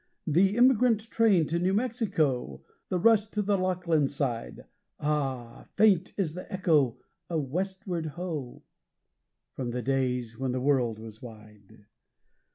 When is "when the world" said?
10.39-10.97